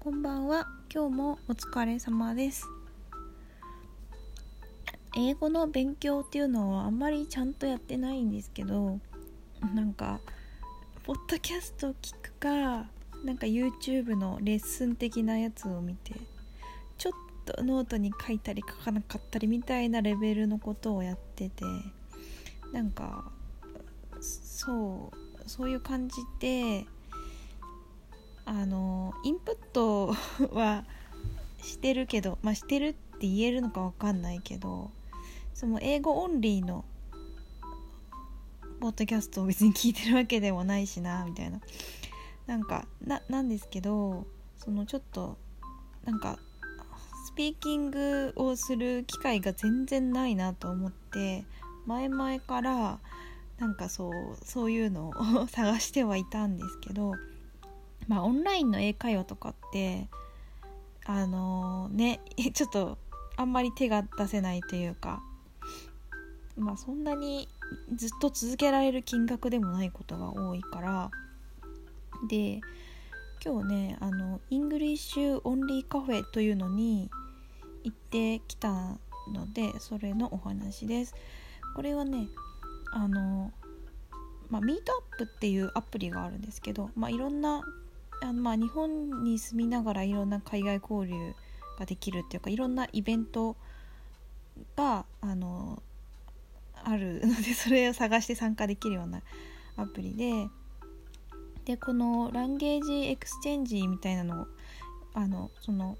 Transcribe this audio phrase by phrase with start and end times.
[0.00, 0.68] こんばんは。
[0.94, 2.68] 今日もお疲れ様です。
[5.16, 9.00] 英語の勉強っていうのはあんまりちゃんとやってないんですけど
[9.74, 10.20] なんか
[11.02, 12.86] ポッドキャスト聞くか
[13.24, 16.14] なんか YouTube のレッスン的なやつを見て
[16.96, 17.12] ちょっ
[17.44, 21.64] とノートに書いたり書かなかったりみたいなレベルのことをやってて
[22.72, 23.32] なんか
[24.20, 26.86] そうそういう感じで
[28.50, 30.14] あのインプット
[30.54, 30.84] は
[31.60, 34.90] してるけどまあしてるって言えるのか分かんないけど
[35.52, 36.86] その英語オンリーの
[38.80, 41.60] ポッドキャストを別に聞いてるわけでもないしなみたいな。
[42.46, 44.26] なんかななんですけど
[44.56, 45.36] そのちょっと
[46.06, 46.38] なんか
[47.26, 51.44] スピーキングをする機会が全然ないなと思って
[51.84, 52.98] 前々から
[53.58, 54.12] なんかそう
[54.42, 57.12] そういうのを 探してはいたんですけど
[58.08, 60.08] まあオンラインの英会話とかって
[61.04, 62.20] あのー、ね
[62.52, 62.98] ちょっと
[63.36, 65.22] あんまり手が出せないというか
[66.56, 67.48] まあそんなに
[67.94, 71.10] ずっと続けられる金額でもないことが多いから
[72.28, 72.60] で
[73.44, 77.10] 今日ねあの English only カフェというのに
[77.84, 78.98] 行ってきた
[79.32, 81.14] のでそれのお話です。
[81.76, 82.28] これはね
[82.92, 83.52] あの
[84.50, 87.62] まあ、 Meetup っていうアプリがあるんですけど、まあ、いろんな
[88.22, 91.34] あのまあ日本に住みながらいろんな海外交流
[91.78, 93.56] ができるっていうかいろんなイベント
[94.76, 95.82] があの
[96.74, 99.22] あるのでそれを探して参加できるような
[99.76, 100.48] アプリで
[101.64, 104.46] でこの language exchange みたいなのを
[105.14, 105.98] あのその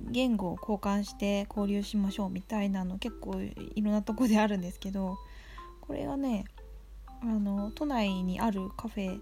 [0.00, 5.16] 言語を交換して交流しましょうみたいなの結構いろんなとこであるんですけど
[5.80, 6.44] これはね
[7.22, 9.20] あの都内にあるカフェ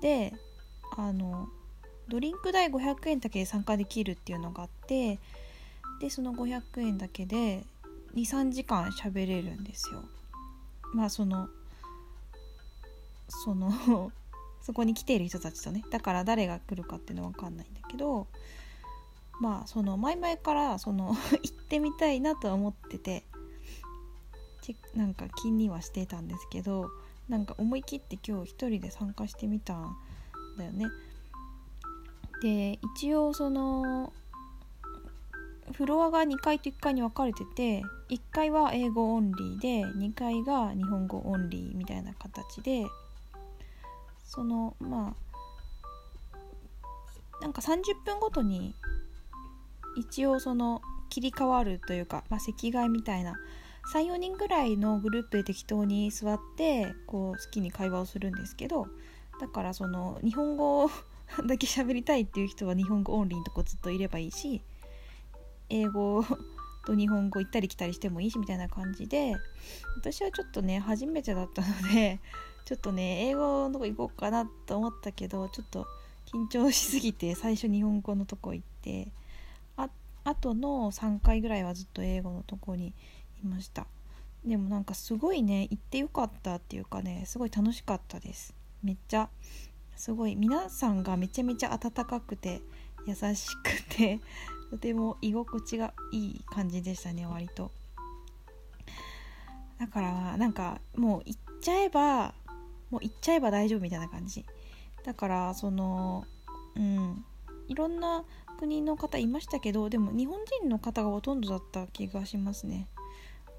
[0.00, 0.34] で
[0.96, 1.48] あの
[2.08, 5.18] ドリンク代500円だけで参加できるっていうのがあって
[6.00, 7.64] でその500円だけで
[8.14, 10.02] 23時間喋れるんですよ。
[10.92, 11.48] まあその
[13.28, 14.12] その
[14.60, 18.26] そこに来ている人たちとねだから誰が来るかっていうのは分かんないんだけど
[19.40, 23.24] まあその前々からその 行ってみたいなとは思ってて
[24.94, 26.90] なんか気にはしてたんですけど
[27.28, 29.96] なんか思い切って今日一人で参加してみたん
[30.60, 30.86] だよね。
[32.42, 34.12] で一応その
[35.72, 42.86] フロアが2階と1階に分かれてて1階は英語オンリーで2階が日本語オンリーみたいな形で
[44.24, 45.30] そのまあ
[47.42, 48.74] なんか30分ごとに
[49.96, 53.34] 一応その切り替わるというか、まあ、席替えみたいな
[53.92, 58.86] 34人ぐらいのグループで適当に座ってこう好きに会話をするんですけど
[59.40, 60.90] だからその日本語
[61.46, 64.60] だけ喋りたいっていう人は日本語オンリーのとこずっといればいいし
[65.70, 66.24] 英語
[66.84, 69.34] と日本語行ったり来たりしてもいいしみたいな感じで
[69.96, 72.20] 私はちょっとね初めてだったので
[72.66, 75.86] ちょっとね英語のとこ行こうかなと思ったけどちょっと
[76.26, 79.10] 緊張しすぎて最初日本語のとこ行って
[79.76, 79.88] あ
[80.24, 82.92] あとの3回ぐらいはずっと英語のとこに
[83.42, 83.86] いました。
[84.44, 88.59] でもなんかすごいね行ってよかったっていうかねすごい楽しかったです。
[88.82, 89.28] めっちゃ
[89.96, 90.34] すごい。
[90.34, 92.62] 皆さんがめちゃめちゃ温かくて
[93.06, 94.20] 優しくて
[94.70, 97.70] とても居心地がいい感じでしたね割と。
[99.78, 102.34] だからなんかもう行っちゃえば
[102.90, 104.44] もう行っちゃえば大丈夫みたいな感じ。
[105.04, 106.24] だからその
[106.76, 107.24] うん
[107.68, 108.24] いろんな
[108.58, 112.88] 国の方いましたけどでも日本人の方がほとんどだった気がしますね。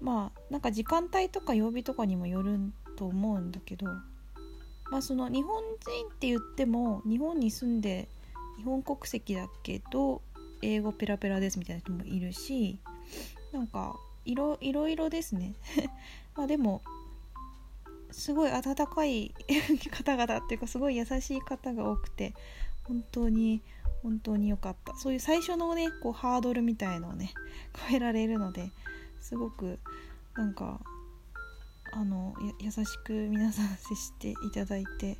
[0.00, 2.58] まあなんか時間帯とか曜日とかにもよる
[2.96, 3.86] と思うんだけど
[4.90, 8.08] まあその日本人って言っても日本に住んで
[8.56, 10.22] 日本国籍だけど
[10.62, 12.78] 英語ペラペラですみたいな人もいるし
[13.52, 15.54] なんかいろいろいろですね。
[16.36, 16.82] まあでも
[18.10, 19.34] すごい温かい
[19.90, 22.34] 方々っていうかすごい優しい方が多くて
[22.84, 23.62] 本当に
[24.02, 24.94] 本当に良かった。
[24.96, 27.32] そういう最初のねこうハードルみたいのをね
[27.90, 28.70] 超えられるので
[29.20, 29.78] すごく
[30.34, 30.80] なんか
[31.92, 35.18] あの優しく皆さん接していただいて。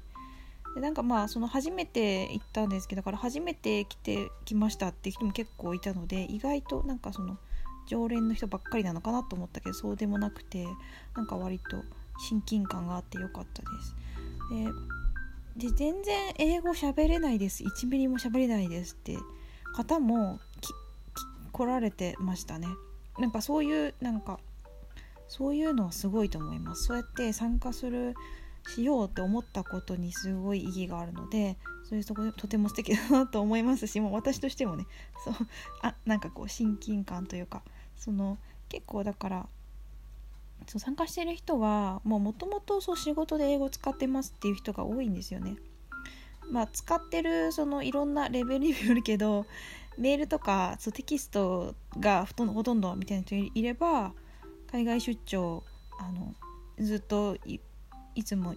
[0.75, 7.39] でなんかまあその初めて行ったんですけどだから初めて来てきましたって人も結構いたので意外となんかその
[7.89, 10.67] 常連の人ばっかりなのかなと思ったけどそうでもなくて
[11.17, 11.83] なんか割と
[12.29, 13.97] 親近感があってよかったです。
[15.57, 17.65] で全然英語喋れないです。
[17.65, 19.17] 1ミリも喋れないですって
[19.75, 20.39] 方も
[21.53, 22.69] 来られてましたね。
[23.19, 24.39] なんかそういうなんか
[25.29, 28.15] そういうのはすごいと思いますそうやって参加する
[28.69, 31.57] しようって思ったことにすごい意義があるので
[31.89, 34.87] そういうとこでとても素敵だなと思いますし もう私としてもね
[35.25, 35.35] そう
[35.83, 37.63] あなんかこう親近感というか
[37.97, 38.39] その
[38.69, 39.49] 結構だから
[40.67, 45.57] そう参加してる人はもともと仕事で英語使ってますっていう人が多いんですよね。
[46.51, 49.45] まあ、使ってるそのいろんなレベルによるけど
[49.99, 54.13] メールとかそうテキストがほとんどほとんどみたいな人いれば
[54.71, 55.65] 海外出張
[55.99, 56.35] あの
[56.79, 57.37] ずっと
[58.15, 58.55] いつも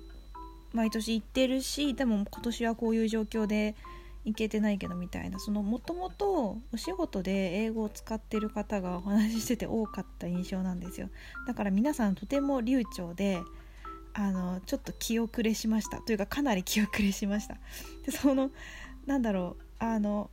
[0.74, 3.76] 毎年行ってるしでも今年はこういう状況で
[4.24, 11.10] 行けてないけどみたいなそのもともとお仕事で英語を使ってる方がお話ししてて多かった印象なんですよ。
[11.48, 13.42] だから皆さんとても流暢で
[14.14, 16.02] あのちょっと気遅れしました。
[16.02, 17.58] というかかなり気遅れしました。
[18.06, 18.52] でその
[19.08, 20.30] なんだろうあの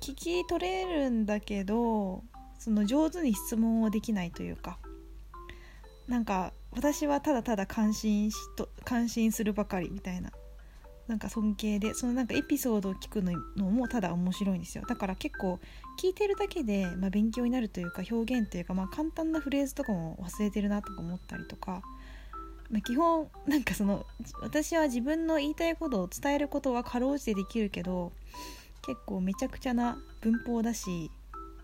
[0.00, 2.24] 聞き取れるんだけど
[2.58, 4.78] その上手に質問をできないというか
[6.10, 10.32] なんか私はただただ感心しと感心するばかりみたいな
[11.06, 14.84] なんか尊敬でそのなんかエピソードを聞くのもただ面白いんですよ。
[14.88, 15.58] だから結構
[16.00, 21.82] 聞いてるだけで、まあ、勉強になるというか表現というか、まあ、簡単なフレーズとかも忘れてるなとか思ったりとか、
[22.70, 24.06] まあ、基本なんかその
[24.40, 28.12] 私は自分の言いたいことを伝えることはかろうじてできるけど
[28.82, 31.10] 結構めちゃくちゃな文法だし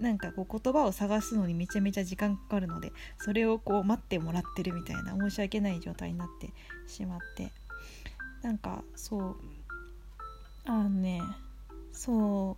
[0.00, 6.52] なんかこう言葉を探すのにめちゃめちゃ時間かかるのでそれをこう待ってもらってるみたいな申し訳ない状態になって
[6.87, 7.52] しまって。
[8.43, 9.37] なんかそう
[10.66, 11.20] あのね
[11.93, 12.56] そ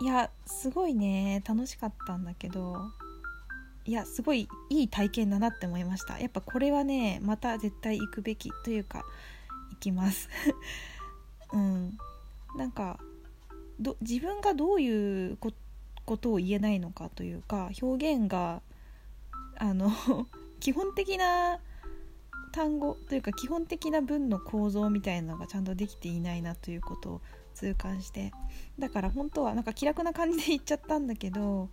[0.00, 0.04] う。
[0.04, 2.76] いやすごいね楽しかったんだけど
[3.86, 6.18] いやすごいいい体験だなって思いました。
[6.18, 9.04] やっぱこれはねまた絶対行くべきというか
[9.70, 10.28] 行きます。
[11.54, 11.96] うん。
[12.56, 12.98] なんか
[14.00, 15.56] 自分がどういうこと
[16.06, 18.62] ことを言えないのかというか表現が
[19.58, 19.90] あの
[20.60, 21.60] 基本的な
[22.52, 27.20] 単語というか基本的な文の構造みたいなのがちゃんとできていないなということを
[27.54, 28.32] 痛感して
[28.78, 31.68] だから本当はなんか気楽な感じで言っちゃったんだけど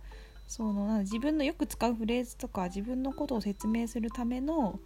[0.46, 4.78] そのな自分のよく使うフレーズとか自分のことを説明するための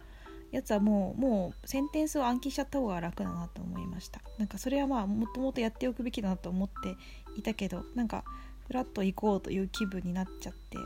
[0.51, 4.21] やつはもうもうセンテンスを暗記しちゃった方が楽だなと思いました。
[4.37, 6.95] なんかそれはまあもともとやっておくべきだなと思って
[7.37, 8.23] いたけどなんか
[8.69, 10.83] フラッと行こうという気分になっちゃって行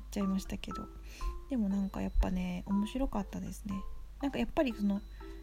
[0.00, 0.86] っちゃいましたけど。
[1.48, 3.74] でもなんかやっぱね面白かったですね。
[4.20, 5.00] なんかやっぱりその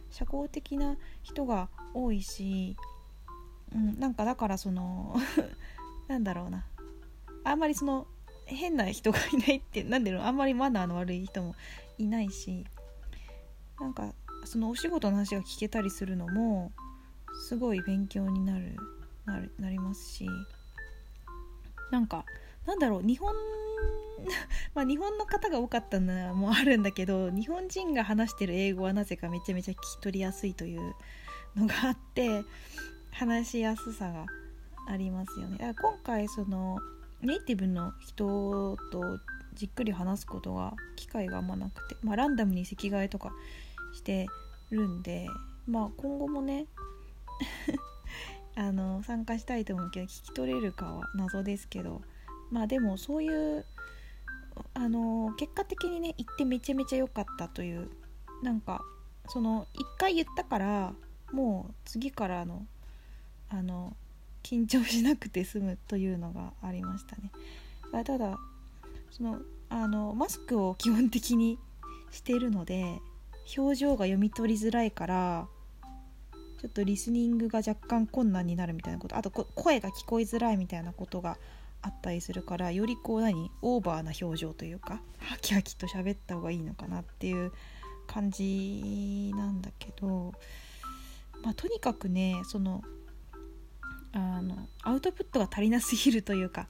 [0.09, 2.75] 社交的な人が多いし、
[3.73, 5.15] うん、なんかだからその
[6.09, 6.65] なんだろうな。
[7.45, 8.07] あんまりその
[8.45, 11.55] 変な人がいないって何だろうあんまりマナーの悪い人も
[11.97, 12.65] いないし
[13.79, 14.13] なんか
[14.43, 16.71] そのお仕事の話が聞けたりするのも
[17.47, 18.77] すごい勉強になる
[19.57, 20.27] なりますし
[21.91, 22.25] なんか
[22.65, 23.33] なんだろう日本
[24.73, 30.95] まあ日本の方が多かったのもあるんだけど日本人が話してる英語はなぜかめちゃめちゃ聞き取りやすいという
[31.55, 32.43] のがあって
[33.11, 34.25] 話しやすさが
[34.87, 35.57] ありますよね。
[35.57, 36.79] だから今回その
[37.21, 39.19] ネイティブの人と
[39.53, 43.31] じっくり話すことが機会があんまなくて、まあ、ランダムに席替えとか
[43.93, 44.27] して
[44.69, 45.27] るんで、
[45.67, 46.65] まあ、今後もね
[48.61, 52.03] あの参加したいと思うけど聞き取れるかは謎ですけど
[52.51, 53.65] まあでもそういう
[54.75, 57.89] あの結果的にね行ってめちゃめちゃ良かったという
[58.43, 58.83] なんか
[59.29, 60.93] その1回言ったから
[61.31, 62.67] もう次からの
[63.49, 63.95] あの
[64.43, 67.31] 緊張しなくて済むというのがありましたね。
[68.03, 68.37] ただ
[69.09, 69.39] その
[69.69, 71.57] あのマスクを基本的に
[72.11, 72.99] してるので
[73.57, 75.47] 表情が読み取りづらいから
[76.61, 79.17] ちょっとリスニングが若干困難になるみたいなこと。
[79.17, 81.37] あと声が聞こえづらいみたいなことが
[81.81, 87.51] あったりするからよりこう何オーバーな表情というかハキハキと喋った方がいいのかなっていう
[88.05, 90.33] 感じなんだけど、
[91.43, 92.83] まあ、とにかくねその
[94.13, 96.67] あのアウトプットが足りなすぎるというか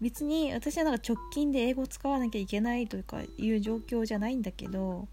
[0.00, 5.08] 別に私はなんか直近で英語を使わなきゃいけないというかいう状況じゃないんだけど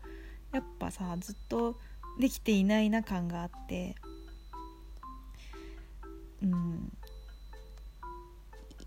[0.53, 1.77] やっぱさずっと
[2.19, 3.95] できていないな感があって
[6.43, 6.91] うん。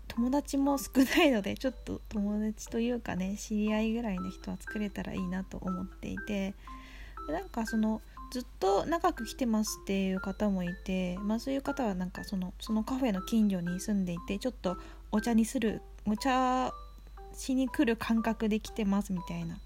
[0.07, 6.55] 友達も少ないのでちょっと友達というかね知り合いぐらいの人は作れたらいいなと思っていて
[7.27, 14.77] なんかそのずっと長く来てますっていう方もいて、まあ、そういう方はなんかそのそのカフェの近所に住んでいてちょっと
[15.11, 16.71] お茶にするお茶
[17.33, 19.57] しに来る感覚で来てますみたいな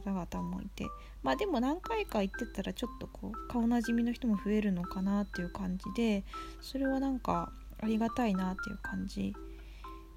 [0.00, 0.86] 方々もいて
[1.22, 6.24] まあでも何回か行ってたらちょっとこう顔なじみの人も増えるのかなっていう感じで
[6.60, 9.34] それはなんかありがたいなっていう感じ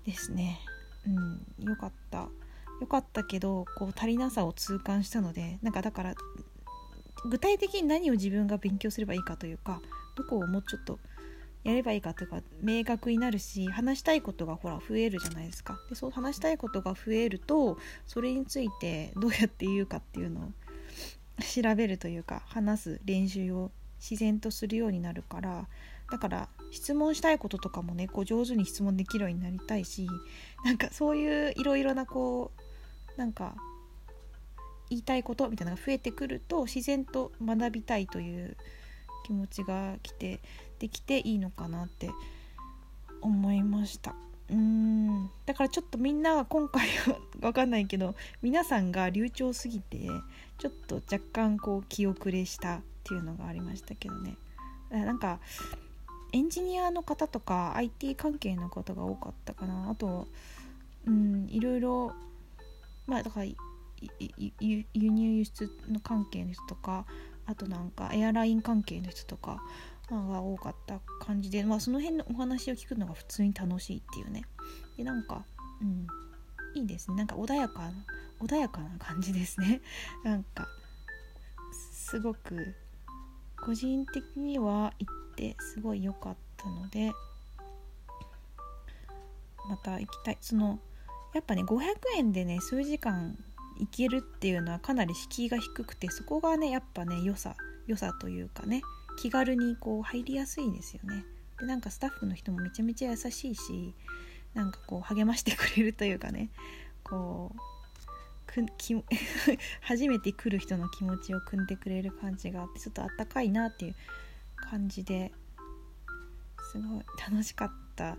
[0.05, 0.59] ですね。
[1.07, 2.29] うんよかった。
[2.81, 6.15] よかったけどこう足りなさを痛感したのでなんかだから
[7.29, 9.81] 具体的に何を自分が勉強すればいいかというか
[10.15, 10.99] どこをもうちょっと
[11.65, 15.79] やればいいかというか明確になるし話したいことがほら増えるじゃないですか。
[15.89, 20.51] でそう話したいことが増えるとそれについてどうやって言うかっていうのを
[21.41, 25.67] 調べるというか話す練習を自然とするようになるから
[26.11, 30.07] だから質問したいこととかもねこう上手に質問できるようになりたいし
[30.63, 32.51] なんかそういういろいろなこ
[33.17, 33.55] うなんか
[34.91, 38.55] 言いたいことみたいなのが増えてくると自然と学びたいという
[39.25, 40.39] 気持ちが来て
[40.79, 42.09] できていいのかなって
[43.21, 44.15] 思いました。
[44.49, 45.29] うん。
[45.45, 50.07] だからちょっとみんな今回は分かんないけど皆さんが流暢すぎて
[50.57, 54.37] ちょっと若干こう気遅れしたっていうのがありましたけどね。
[54.91, 55.39] なんか
[56.31, 59.89] エンジニアの方とか IT 関係の方が多かったかな。
[59.89, 60.27] あと
[61.07, 62.13] うんいろいろ
[63.07, 67.05] まあだから輸入輸出の関係の人とか
[67.45, 69.61] あとなんかエアライン関係の人とか
[70.07, 74.43] が多かった感じで、まあ、その辺のお話を聞くのが普通に楽しいっていうね。
[74.97, 75.43] でなんか
[75.81, 76.07] うん
[76.75, 77.17] いいですね。
[77.17, 77.93] なんか穏やかな
[78.39, 79.81] 穏やかな感じですね。
[80.23, 80.67] なんか
[81.71, 82.75] すごく
[83.57, 87.11] 個人的には行ってすごい良かったので
[89.67, 90.37] また行きたい。
[90.41, 90.79] その
[91.33, 91.83] やっぱね500
[92.17, 93.37] 円でね数時間
[93.77, 97.55] 行けるっていうのはかなり敷居が低くてそこがねやっぱね良さ
[97.87, 98.81] 良さというかね
[99.17, 101.25] 気軽にこう入りやすいですよね。
[101.59, 103.93] でなんかスタッフの人もめちゃめちゃ優しいし
[104.53, 106.49] なんかこう励ましてくれるというかね
[107.03, 107.59] こう
[108.45, 108.95] くき
[109.81, 113.95] 初めて来る人の気持ちを汲んでくれる感じがあってちょっとあったかいなっていう
[114.55, 115.33] 感じで
[116.71, 118.17] すごい楽しかった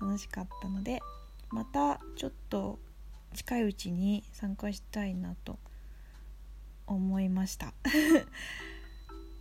[0.00, 1.00] 楽しかったので
[1.50, 2.78] またちょっと
[3.34, 5.58] 近いうちに参加したいなと
[6.86, 7.74] 思いました。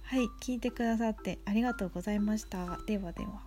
[0.10, 2.80] はい聞いてくださってありがとうございました。
[2.88, 3.47] ではでは。